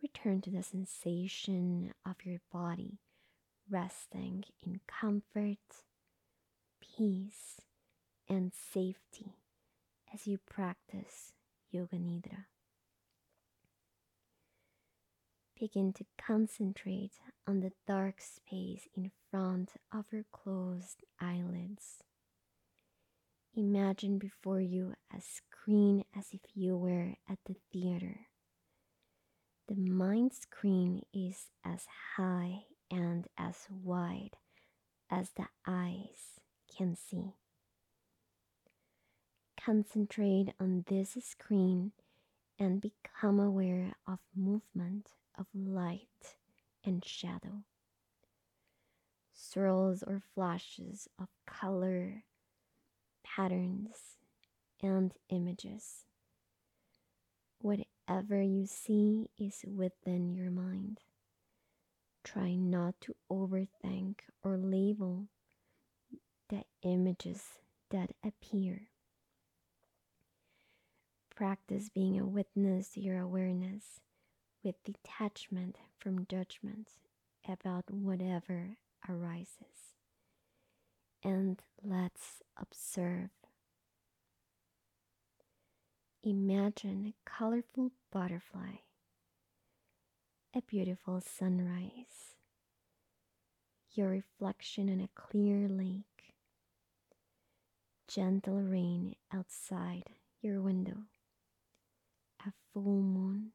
Return 0.00 0.40
to 0.42 0.50
the 0.50 0.62
sensation 0.62 1.94
of 2.06 2.24
your 2.24 2.38
body 2.52 3.00
resting 3.70 4.44
in 4.64 4.80
comfort, 4.86 5.58
peace, 6.80 7.60
and 8.28 8.52
safety 8.72 9.34
as 10.12 10.26
you 10.26 10.38
practice 10.38 11.32
Yoga 11.70 11.96
Nidra. 11.96 12.44
Begin 15.58 15.92
to 15.94 16.04
concentrate 16.24 17.12
on 17.46 17.60
the 17.60 17.72
dark 17.86 18.20
space 18.20 18.86
in 18.96 19.10
front 19.30 19.72
of 19.92 20.06
your 20.12 20.24
closed 20.32 21.02
eyelids. 21.20 22.04
Imagine 23.56 24.18
before 24.18 24.60
you 24.60 24.94
a 25.12 25.20
screen 25.20 26.04
as 26.16 26.26
if 26.32 26.40
you 26.54 26.76
were 26.76 27.14
at 27.28 27.38
the 27.46 27.56
theater. 27.72 28.28
The 29.66 29.74
mind 29.74 30.32
screen 30.32 31.02
is 31.12 31.48
as 31.64 31.86
high 32.16 32.66
and 32.90 33.26
as 33.36 33.66
wide 33.70 34.36
as 35.10 35.30
the 35.30 35.46
eyes 35.66 36.40
can 36.76 36.94
see. 36.94 37.34
Concentrate 39.60 40.52
on 40.60 40.84
this 40.86 41.16
screen 41.20 41.92
and 42.58 42.80
become 42.80 43.38
aware 43.38 43.94
of 44.06 44.18
movement 44.34 45.10
of 45.38 45.46
light 45.54 46.36
and 46.84 47.04
shadow. 47.04 47.62
Swirls 49.32 50.02
or 50.02 50.22
flashes 50.34 51.08
of 51.18 51.28
color, 51.46 52.24
patterns, 53.24 54.16
and 54.82 55.12
images. 55.28 56.04
Whatever 57.60 58.40
you 58.42 58.66
see 58.66 59.30
is 59.38 59.64
within 59.66 60.34
your 60.34 60.50
mind. 60.50 61.00
Try 62.32 62.56
not 62.56 63.00
to 63.00 63.16
overthink 63.32 64.16
or 64.44 64.58
label 64.58 65.28
the 66.50 66.64
images 66.82 67.42
that 67.88 68.10
appear. 68.22 68.88
Practice 71.34 71.88
being 71.88 72.20
a 72.20 72.26
witness 72.26 72.90
to 72.90 73.00
your 73.00 73.18
awareness 73.18 74.00
with 74.62 74.74
detachment 74.84 75.78
from 75.96 76.26
judgment 76.28 76.88
about 77.48 77.90
whatever 77.90 78.76
arises. 79.08 79.94
And 81.24 81.62
let's 81.82 82.42
observe. 82.60 83.30
Imagine 86.22 87.06
a 87.06 87.30
colorful 87.30 87.92
butterfly, 88.12 88.80
a 90.54 90.62
beautiful 90.62 91.20
sunrise, 91.20 92.34
your 93.92 94.08
reflection 94.08 94.88
in 94.88 95.00
a 95.00 95.08
clear 95.14 95.68
lake, 95.68 96.34
gentle 98.06 98.60
rain 98.60 99.14
outside 99.32 100.04
your 100.40 100.60
window, 100.60 101.02
a 102.46 102.52
full 102.72 103.02
moon 103.02 103.52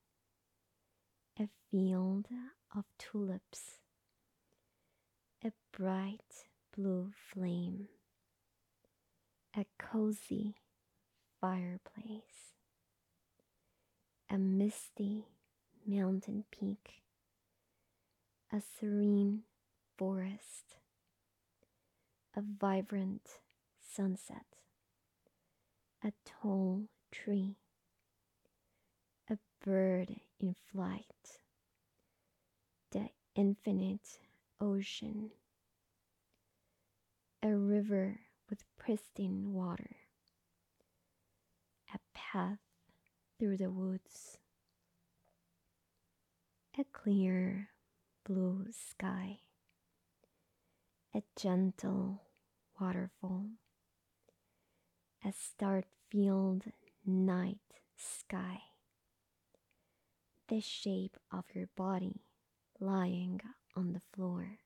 a 1.39 1.49
field 1.71 2.27
of 2.75 2.86
tulips, 2.99 3.79
a 5.43 5.51
bright 5.75 6.45
blue 6.75 7.12
flame, 7.32 7.88
a 9.58 9.65
cozy 9.79 10.56
fireplace, 11.41 12.53
a 14.29 14.38
misty 14.38 15.25
mountain 15.85 16.45
peak, 16.51 17.03
a 18.51 18.61
serene 18.61 19.41
forest, 19.97 20.77
a 22.35 22.41
vibrant 22.41 23.39
sunset, 23.79 24.45
a 26.03 26.11
tall 26.25 26.83
tree, 27.11 27.57
a 29.29 29.37
bird 29.63 30.15
in 30.39 30.55
flight, 30.71 31.39
the 32.91 33.09
infinite 33.35 34.19
ocean, 34.59 35.31
a 37.41 37.55
river 37.55 38.19
with 38.49 38.63
pristine 38.77 39.53
water, 39.53 39.97
a 41.93 41.99
path 42.13 42.59
through 43.39 43.57
the 43.57 43.69
woods, 43.69 44.37
a 46.79 46.83
clear 46.91 47.69
blue 48.25 48.65
sky, 48.71 49.39
a 51.13 51.21
gentle 51.36 52.23
waterfall, 52.79 53.45
a 55.23 55.31
star 55.31 55.83
filled 56.09 56.63
night 57.05 57.59
sky 57.95 58.62
the 60.47 60.59
shape 60.59 61.17
of 61.31 61.45
your 61.53 61.67
body 61.75 62.21
lying 62.79 63.39
on 63.75 63.93
the 63.93 64.01
floor. 64.13 64.59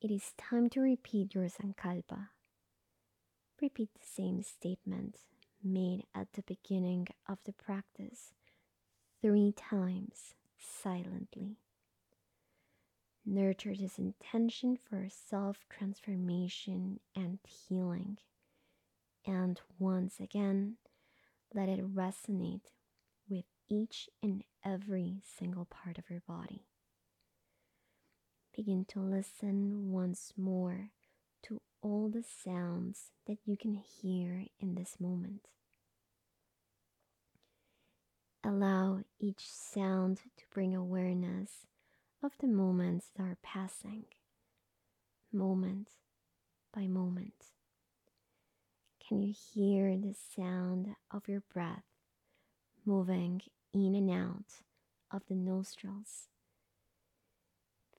It 0.00 0.10
is 0.10 0.32
time 0.38 0.70
to 0.70 0.80
repeat 0.80 1.34
your 1.34 1.48
Sankalpa. 1.48 2.28
Repeat 3.60 3.90
the 3.94 4.06
same 4.06 4.42
statement 4.42 5.16
made 5.62 6.04
at 6.14 6.32
the 6.32 6.42
beginning 6.42 7.08
of 7.28 7.38
the 7.44 7.52
practice 7.52 8.32
three 9.20 9.52
times 9.52 10.34
silently. 10.58 11.56
Nurture 13.24 13.74
this 13.74 13.98
intention 13.98 14.76
for 14.76 15.08
self 15.08 15.58
transformation 15.68 17.00
and 17.14 17.38
healing. 17.46 18.18
And 19.26 19.60
once 19.78 20.18
again, 20.18 20.76
let 21.54 21.68
it 21.68 21.94
resonate 21.94 22.72
with 23.28 23.44
each 23.68 24.08
and 24.22 24.42
every 24.64 25.22
single 25.38 25.66
part 25.66 25.98
of 25.98 26.08
your 26.08 26.22
body. 26.26 26.64
Begin 28.56 28.84
to 28.86 29.00
listen 29.00 29.92
once 29.92 30.32
more 30.36 30.90
to 31.42 31.60
all 31.82 32.08
the 32.08 32.24
sounds 32.24 33.10
that 33.26 33.38
you 33.44 33.56
can 33.56 33.74
hear 33.74 34.46
in 34.58 34.74
this 34.74 34.96
moment. 34.98 35.48
Allow 38.42 39.02
each 39.18 39.50
sound 39.50 40.22
to 40.36 40.44
bring 40.52 40.74
awareness 40.74 41.66
of 42.22 42.32
the 42.40 42.46
moments 42.46 43.10
that 43.16 43.24
are 43.24 43.38
passing, 43.42 44.04
moment 45.32 45.88
by 46.74 46.86
moment. 46.86 47.52
Can 49.06 49.22
you 49.22 49.34
hear 49.52 49.96
the 49.96 50.14
sound 50.14 50.94
of 51.10 51.28
your 51.28 51.42
breath 51.52 51.84
moving 52.84 53.42
in 53.72 53.94
and 53.94 54.10
out 54.10 54.62
of 55.10 55.22
the 55.28 55.34
nostrils. 55.34 56.28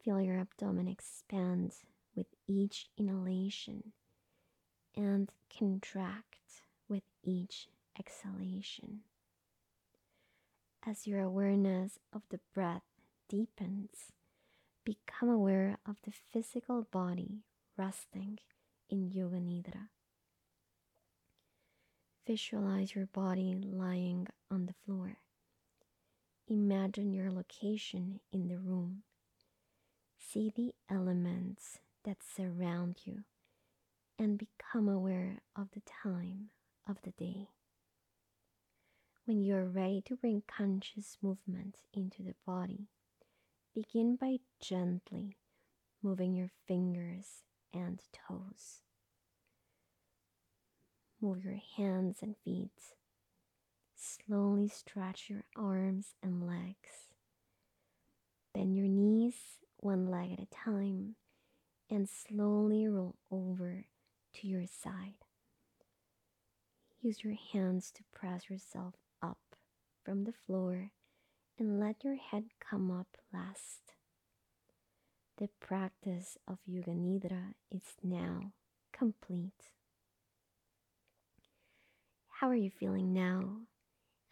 Feel 0.03 0.19
your 0.19 0.39
abdomen 0.39 0.87
expand 0.87 1.73
with 2.15 2.27
each 2.47 2.87
inhalation 2.97 3.93
and 4.95 5.31
contract 5.57 6.63
with 6.89 7.03
each 7.23 7.67
exhalation. 7.97 9.01
As 10.85 11.05
your 11.05 11.19
awareness 11.21 11.99
of 12.11 12.23
the 12.29 12.39
breath 12.55 12.81
deepens, 13.29 14.11
become 14.83 15.29
aware 15.29 15.77
of 15.85 15.97
the 16.03 16.11
physical 16.11 16.87
body 16.91 17.43
resting 17.77 18.39
in 18.89 19.11
Yoga 19.11 19.37
Nidra. 19.37 19.89
Visualize 22.25 22.95
your 22.95 23.05
body 23.05 23.53
lying 23.53 24.27
on 24.49 24.65
the 24.65 24.73
floor. 24.85 25.17
Imagine 26.47 27.13
your 27.13 27.31
location 27.31 28.19
in 28.31 28.47
the 28.47 28.57
room. 28.57 29.03
See 30.17 30.51
the 30.55 30.73
elements 30.89 31.77
that 32.05 32.17
surround 32.23 33.01
you 33.05 33.23
and 34.17 34.37
become 34.37 34.89
aware 34.89 35.41
of 35.55 35.69
the 35.73 35.81
time 36.03 36.49
of 36.87 36.97
the 37.03 37.11
day. 37.11 37.49
When 39.25 39.39
you 39.39 39.55
are 39.55 39.67
ready 39.67 40.01
to 40.07 40.15
bring 40.15 40.41
conscious 40.47 41.17
movement 41.21 41.77
into 41.93 42.23
the 42.23 42.33
body, 42.45 42.87
begin 43.73 44.15
by 44.15 44.39
gently 44.59 45.37
moving 46.01 46.33
your 46.33 46.49
fingers 46.67 47.43
and 47.71 48.01
toes. 48.11 48.81
Move 51.21 51.45
your 51.45 51.59
hands 51.77 52.17
and 52.23 52.35
feet. 52.43 52.95
Slowly 53.95 54.67
stretch 54.67 55.29
your 55.29 55.43
arms 55.55 56.15
and 56.23 56.47
legs. 56.47 57.13
Bend 58.55 58.75
your 58.75 58.87
knees 58.87 59.35
one 59.77 60.07
leg 60.07 60.31
at 60.33 60.39
a 60.39 60.47
time 60.47 61.15
and 61.91 62.09
slowly 62.09 62.87
roll 62.87 63.17
over 63.29 63.85
to 64.33 64.47
your 64.47 64.65
side. 64.65 65.25
Use 67.01 67.23
your 67.23 67.37
hands 67.53 67.91
to 67.91 68.03
press 68.11 68.49
yourself 68.49 68.95
up 69.21 69.55
from 70.03 70.23
the 70.23 70.33
floor 70.33 70.91
and 71.57 71.79
let 71.79 72.03
your 72.03 72.15
head 72.15 72.45
come 72.59 72.89
up 72.91 73.17
last. 73.33 73.93
The 75.37 75.49
practice 75.59 76.37
of 76.47 76.59
Yoga 76.65 76.91
Nidra 76.91 77.53
is 77.71 77.83
now 78.03 78.51
complete. 78.91 79.71
How 82.29 82.49
are 82.49 82.55
you 82.55 82.71
feeling 82.71 83.13
now? 83.13 83.61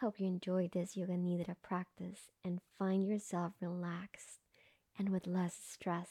Hope 0.01 0.19
you 0.19 0.27
enjoyed 0.27 0.71
this 0.71 0.95
Yoga 0.95 1.13
Nidra 1.13 1.55
practice 1.61 2.31
and 2.43 2.61
find 2.77 3.05
yourself 3.05 3.53
relaxed 3.59 4.39
and 4.97 5.09
with 5.09 5.27
less 5.27 5.55
stress. 5.55 6.09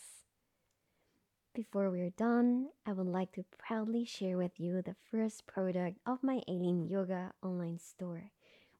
Before 1.54 1.90
we're 1.90 2.10
done, 2.10 2.68
I 2.86 2.92
would 2.92 3.06
like 3.06 3.32
to 3.32 3.44
proudly 3.58 4.04
share 4.04 4.36
with 4.36 4.60
you 4.60 4.80
the 4.80 4.94
first 5.10 5.46
product 5.46 5.98
of 6.06 6.22
my 6.22 6.40
Aileen 6.48 6.86
Yoga 6.86 7.32
online 7.42 7.78
store, 7.78 8.30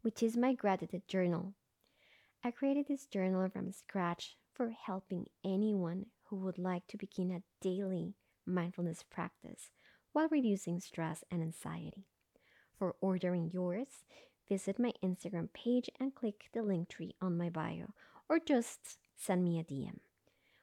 which 0.03 0.23
is 0.23 0.37
my 0.37 0.55
gratitude 0.55 1.07
journal. 1.09 1.55
I 2.45 2.51
created 2.51 2.87
this 2.89 3.07
journal 3.07 3.49
from 3.49 3.73
scratch 3.73 4.37
for 4.53 4.71
helping 4.71 5.27
anyone 5.45 6.07
who 6.25 6.37
would 6.37 6.59
like 6.59 6.87
to 6.89 6.97
begin 6.97 7.31
a 7.31 7.43
daily 7.61 8.15
mindfulness 8.47 9.03
practice 9.03 9.71
while 10.13 10.29
reducing 10.31 10.81
stress 10.81 11.25
and 11.31 11.43
anxiety. 11.43 12.07
For 12.79 12.95
ordering 13.01 13.51
yours, 13.53 14.05
visit 14.49 14.79
my 14.79 14.93
Instagram 15.05 15.53
page 15.53 15.91
and 15.99 16.15
click 16.15 16.49
the 16.53 16.61
Linktree 16.61 17.15
on 17.21 17.37
my 17.37 17.51
bio, 17.51 17.93
or 18.29 18.39
just 18.39 18.99
send 19.17 19.45
me 19.45 19.59
a 19.59 19.65
DM. 19.65 19.99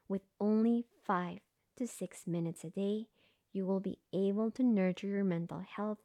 With 0.07 0.21
only 0.39 0.85
five 1.03 1.39
to 1.77 1.87
six 1.87 2.25
minutes 2.25 2.63
a 2.63 2.69
day, 2.69 3.07
you 3.51 3.65
will 3.65 3.79
be 3.79 3.99
able 4.13 4.51
to 4.51 4.63
nurture 4.63 5.07
your 5.07 5.23
mental 5.23 5.59
health 5.59 5.99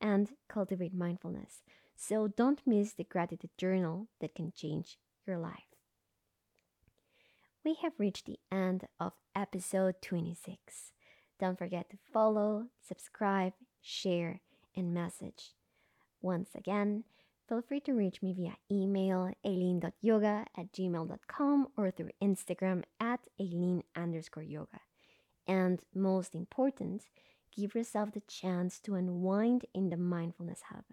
and 0.00 0.30
cultivate 0.48 0.94
mindfulness. 0.94 1.62
So 1.96 2.28
don't 2.28 2.60
miss 2.66 2.92
the 2.92 3.04
gratitude 3.04 3.50
journal 3.56 4.08
that 4.20 4.34
can 4.34 4.52
change 4.52 4.98
your 5.26 5.38
life 5.38 5.76
we 7.66 7.74
have 7.82 7.98
reached 7.98 8.26
the 8.26 8.38
end 8.52 8.86
of 9.00 9.12
episode 9.34 9.96
26. 10.00 10.92
Don't 11.40 11.58
forget 11.58 11.90
to 11.90 11.96
follow, 12.12 12.66
subscribe, 12.80 13.54
share, 13.82 14.40
and 14.76 14.94
message. 14.94 15.54
Once 16.22 16.50
again, 16.54 17.02
feel 17.48 17.60
free 17.60 17.80
to 17.80 17.92
reach 17.92 18.22
me 18.22 18.32
via 18.32 18.54
email 18.70 19.32
aileen.yoga 19.44 20.46
at 20.56 20.72
gmail.com 20.72 21.66
or 21.76 21.90
through 21.90 22.10
Instagram 22.22 22.84
at 23.00 23.18
aileen 23.40 23.82
underscore 23.96 24.44
yoga. 24.44 24.78
And 25.48 25.80
most 25.92 26.36
important, 26.36 27.02
give 27.50 27.74
yourself 27.74 28.12
the 28.12 28.22
chance 28.28 28.78
to 28.82 28.94
unwind 28.94 29.66
in 29.74 29.90
the 29.90 29.96
Mindfulness 29.96 30.62
Hub. 30.70 30.84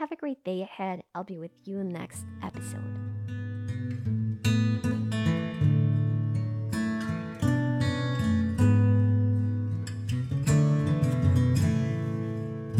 Have 0.00 0.12
a 0.12 0.16
great 0.16 0.42
day 0.44 0.62
ahead. 0.62 1.02
I'll 1.14 1.24
be 1.24 1.36
with 1.36 1.50
you 1.64 1.84
next 1.84 2.24
episode. 2.42 2.99